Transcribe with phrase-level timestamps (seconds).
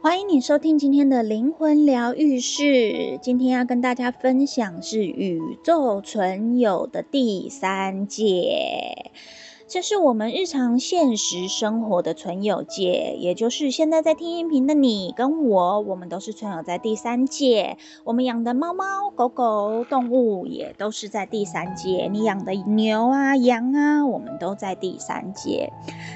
[0.00, 3.18] 欢迎你收听今天的灵魂疗愈室。
[3.20, 9.10] 今天要跟大家分享是宇宙存有的第三界。
[9.68, 17.76] 这是我们日常现实生活的存有界，也就是现在在听音频的你跟我，我们都是存有在第三界。
[18.04, 22.08] 我们养的猫猫狗狗动物也都是在第三界。
[22.10, 25.70] 你养的牛啊羊啊，我们都在第三界。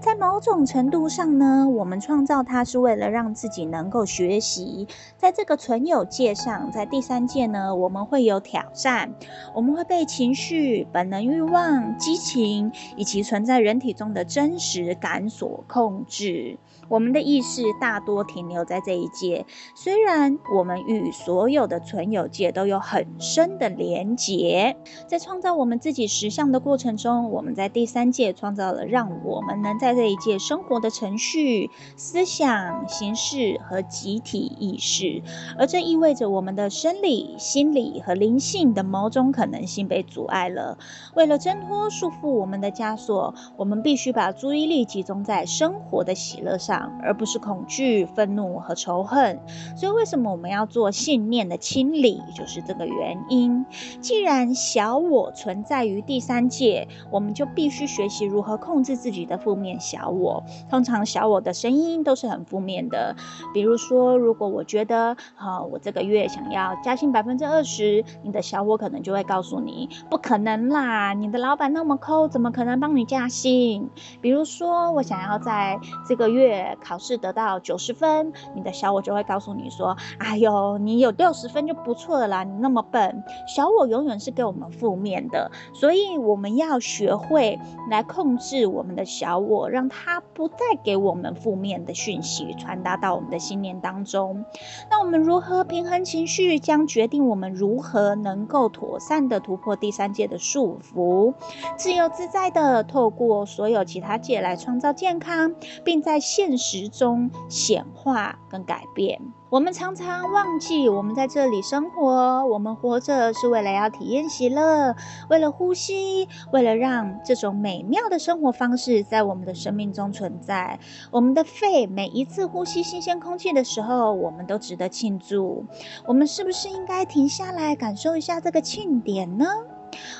[0.00, 4.88] 在某种程度上呢，我们创造它是为了让自己能够学习。
[5.18, 9.12] 在这个存有界上，在第三界呢，我们会有挑战，
[9.54, 16.56] 我们会被情绪、本能欲望、激情以及存存在人体中的真实感所控制。
[16.88, 24.76] 我们的意识大多停留在这一界，虽然我们与所有的存有界都有很深的连结。
[25.08, 35.22] 在创造我们自己实相的过程中，我们在第三界创造了让我们能在这一界生活的程序、思想、形式和集体意识，
[35.58, 40.78] 而这意味着我们的生理、心理和灵性的某种可能性被阻碍了。
[41.16, 43.23] 为了挣脱束缚我们的枷锁，
[43.56, 46.74] 我们必须把注意力集中在生活的喜乐上。
[47.02, 49.38] 而不是恐惧、愤怒和仇恨。
[49.76, 52.22] 所以，为什么我们要做信念的清理？
[52.34, 53.64] 就是这个原因。
[54.00, 60.42] 既然小我存在于第三界，我们就必须学习如何控制自己的负面小我。
[60.70, 63.14] 通常，小我的声音都是很负面的。
[63.52, 73.90] 比如说，如果我觉得，啊，我这个月想要加薪百分之二十，你的小我可能就会告诉你，不可能啦，你的老板那么抠，怎么可能帮你加薪？
[74.20, 76.76] 比如说，我想要在这个月。
[76.84, 87.58] 考试得到九十分，你的小我就会告诉你说：“哎呦，你有六十分就不错了啦，你那么笨。”小我永远是给我们负面的，所以我们要学会
[87.90, 94.44] 来控制我们的小我，让它不再给我们负面的讯息传达到我们的信念当中。
[94.90, 101.34] 那我们如何平衡情绪，将决定我们如何能够妥善的突破第三界的束缚，
[101.76, 105.54] 自由自在的透透过所有其他界来创造健康，
[105.84, 109.20] 并在现实中显化跟改变，
[109.50, 114.96] 我们常常忘记我们在这里生活，我们活着是为了要体验喜乐，
[115.28, 120.80] 为了呼吸，为了让这种美妙的生活方式在我们的生命中存在。
[121.10, 125.62] 我们的肺每一次呼吸新鲜空气的时候，我们都值得庆祝。
[126.06, 129.44] 我们是不是应该停下来感受一下这个庆典呢？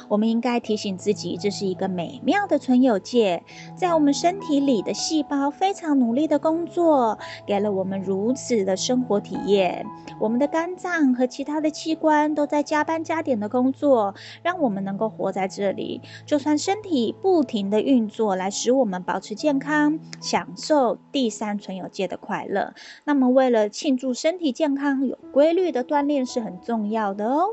[0.09, 3.43] 我们应该提醒自己，这是一个美妙的存有界，
[3.77, 9.87] 在我们身体里的细胞非常努力的工作，给了我们如此的生活体验。
[10.21, 16.01] 我们的肝脏和其他的器官都在加班加点的工作，让我们能够活在这里。
[16.25, 22.75] 就算身体不停的运作，来使我们保持健康，享受第三存有界的快乐。
[23.05, 27.49] 那么，为了庆祝身体健康，有规律的锻炼是很重要的哦。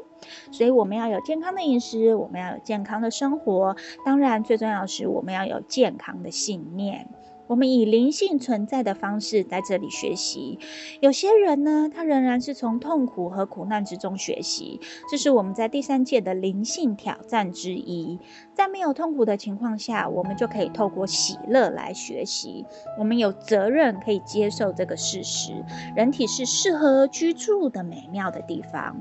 [0.52, 7.08] 所以我们要有健康的饮食，我们要有健康的生活，当然最重要的是我们要有健康的信念。
[7.48, 10.58] 我们以灵性存在的方式在这里学习。
[11.02, 18.18] 有些人呢，他仍然是从痛苦和苦难之中学习，这是我们在第三界的灵性挑战之一。
[18.54, 22.66] 在没有痛苦的情况下，我们就可以透过喜乐来学习。
[22.98, 25.52] 我们有责任可以接受这个事实：
[25.94, 28.96] 人体是适合居住的美妙的地方。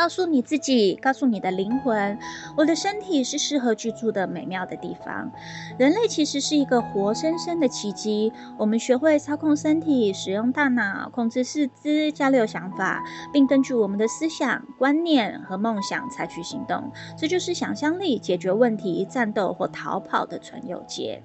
[0.00, 2.18] 告诉你自己，告诉你的灵魂，
[2.56, 5.30] 我的身体是适合居住的美妙的地方。
[5.78, 8.32] 人类其实是一个活生生的奇迹。
[8.56, 16.90] 我们学会操控身体，使用大脑，控制四肢，交流想法，并根据我们的思想、观念和梦想采取行动。
[17.18, 21.22] 这就是想象力解决问题、战斗或逃跑的存有界。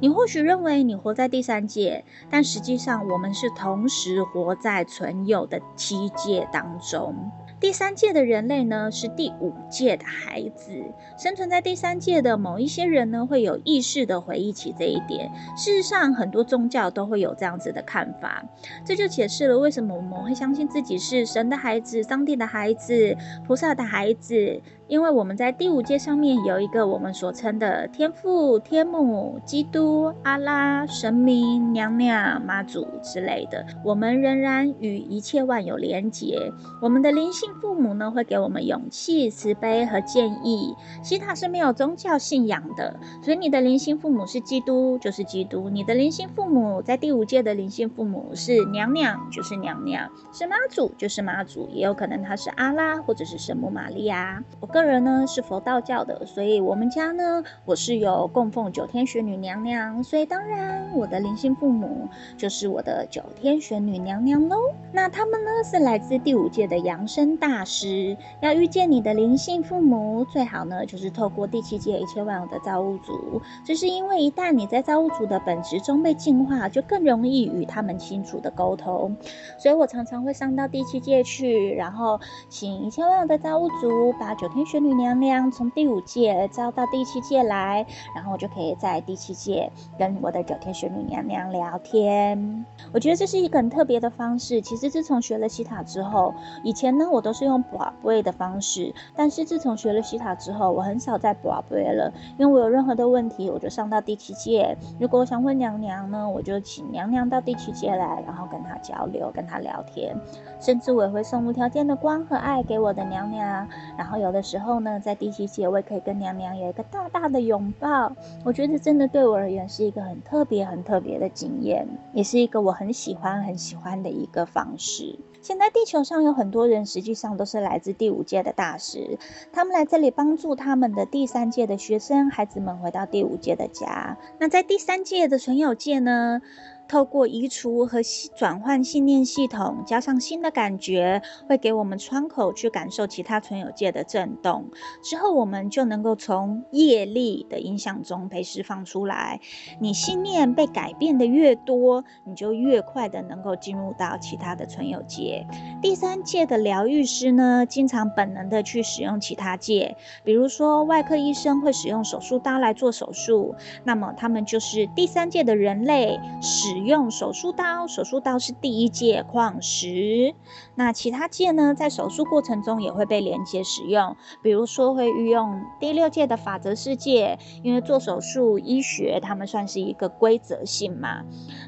[0.00, 7.32] 你或许认为你活在第三界，但实际上我们是同时活在存有的七界当中。
[7.64, 10.84] 第三界的人类呢，是第五届的孩子。
[11.16, 15.30] 生存在第三界的某一些人呢，会有意识的回忆起这一点。
[15.56, 18.44] 事实上，很多宗教都会有这样子的看法。
[18.84, 23.16] 这就解释了为什么我们会相信自己是神的孩子、上帝的孩子、
[23.46, 24.60] 菩萨的孩子。
[24.86, 36.52] 因为我们在第五界上面有一个我们所称的天父、天母、基督、阿拉、神明、娘娘、妈祖之类的，我们仍然与一切万有连结。
[36.82, 40.74] 我们的灵性父母呢，会给我们勇气、慈悲和建议。
[41.02, 54.42] 西塔是没有宗教信仰的，所以你的灵性父母是基督，就是基督；你的灵性父母在第五界的灵性父母是娘娘，就是娘娘；是妈祖，就是妈祖，也有可能他是阿拉或者是圣母玛利亚。
[54.74, 64.56] 个人呢是佛道教的，所以我们家呢，我是有供奉九天玄女娘娘，所以当然我的灵性父母就是我的九天玄女娘娘喽。
[64.92, 68.16] 那他们呢是来自第五界的扬声大师。
[68.40, 79.16] 要遇见你的灵性父母，最好呢就是透过第七界一切万有的造物主，这是因为一旦你在造物主的本质中被净化，就更容易与他们清楚的沟通。
[79.56, 82.18] 所以我常常会上到第七界去，然后
[82.48, 92.64] 请一切万有的造物主把九天玄女娘娘从第五届招到第七届来，然后我就可以在第七届跟我的九天玄女娘娘聊天。
[92.92, 94.60] 我觉得这是一个很特别的方式。
[94.60, 104.76] 其实自从学了西塔之后，以前呢我都是用跋杯的方式，但是自从学了西塔之后，我很少再跋杯了，因为我有任何的问题，我就上到第七届。
[104.98, 110.16] 如果我想问娘娘呢，我就请娘娘到第七届来，然后跟她交流，跟她聊天，
[110.60, 113.66] 甚至我也会送无条件的光和爱给我的娘娘。
[113.96, 118.14] 然后有的时候呢，在第七界我也可以跟娘娘有一个大大的拥抱。
[118.44, 125.18] 我觉得真的对我而言是一个很特别、很特别的经验，也是一个我很喜欢、很喜欢的一个方式。
[125.42, 129.18] 现在地球上有很多人，实际上都是来自第五界的大师，
[129.52, 134.16] 他们来这里帮助他们的第三届的学生孩子们回到第五界的家。
[134.38, 136.40] 那在第三届的存有界呢？
[136.86, 138.00] 透过移除和
[138.36, 144.66] 转换信念系统，加上新的感觉，会给我们窗口去感受其他存有界的震动。
[145.02, 149.40] 之后，我们就能够从业力的影响中被释放出来。
[149.80, 155.46] 你信念被改变的越多，你就越快的能够进入到其他的存有界。
[155.80, 163.54] 第三界的疗愈师呢，经常本能的去使用其他界，比如说外科医生会使用手术刀来做手术，
[163.84, 166.73] 那么他们就是第三界的人类使。
[166.74, 170.34] 使用手术刀，手术刀是第一界矿石。
[170.74, 181.22] 那其他界呢，在手术过程中也会被连接使用，比如说会运用第六界的法则世界，因为做手术医学他们算是一个规则性嘛。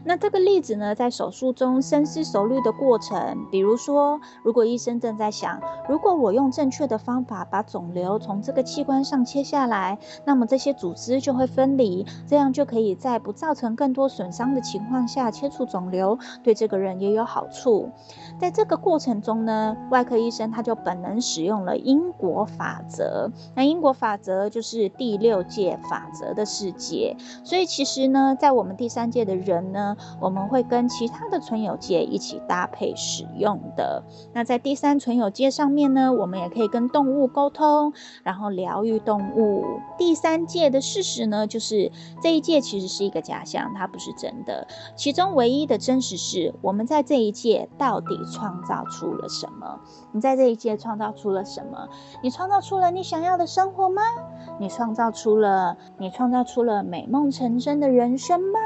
[0.04, 17.90] 那这个例子呢，在手术中深思熟虑的过程，比如说，如果医生正在想，如果我用正确的方法把肿瘤从这个器官上切下来，那么这些组织就会分离，这样就可以在不造成更多损伤的情况上下切除肿瘤，对这个人也有好处。
[18.40, 23.30] 在这个过程中呢，外科医生他就本能使用了因果法则。
[23.54, 27.14] 那因果法则就是第六界法则的世界。
[27.44, 34.02] 所以其实呢，在我们第三界的人呢，我们会跟其他的存有界一起搭配使用的。
[34.32, 39.62] 那在第三存有界上面呢，我们也可以跟动物沟通，然后疗愈动物。
[39.98, 44.66] 第三界的事实呢，就是这一界其实是一个假象，它不是真的。
[44.94, 49.80] 其中唯一的真实是，我们在这一届到底创造出了什么？
[50.12, 51.88] 你在这一届创造出了什么？
[52.22, 54.02] 你创造出了你想要的生活吗？
[54.58, 58.58] 你创造出了你创造出了美梦成真的人生吗？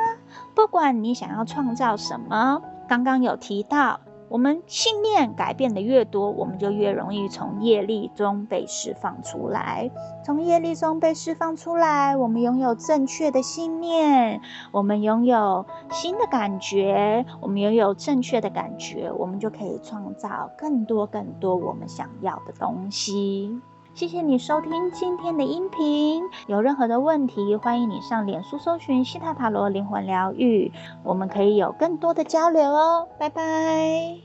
[0.55, 4.00] 不管你想要创造什么，刚刚有提到。
[4.31, 9.91] 我们信念改变的越多，我们就越容易从业力中被释放出来。
[10.25, 14.41] 从业力中被释放出来，我们拥有正确的信念，
[14.71, 23.61] 我们拥有新的感觉，我们拥有正确的感觉，我们就可以创造更多更多我们想要的东西。
[23.92, 26.22] 谢谢你收听今天的音频。
[26.46, 30.72] 有任何的问题，欢迎你上脸书搜寻西塔塔罗灵魂疗愈，
[31.02, 33.08] 我们可以有更多的交流哦。
[33.19, 34.20] 拜拜。